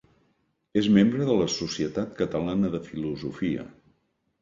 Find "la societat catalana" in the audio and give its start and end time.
1.43-2.75